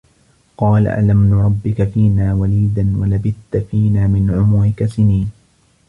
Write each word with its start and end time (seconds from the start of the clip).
قالَ 0.57 0.87
أَلَم 0.87 1.29
نُرَبِّكَ 1.29 1.83
فينا 1.83 2.33
وَليدًا 2.33 2.97
وَلَبِثتَ 2.97 3.57
فينا 3.57 4.07
مِن 4.07 4.31
عُمُرِكَ 4.31 4.85
سِنينَ 4.85 5.31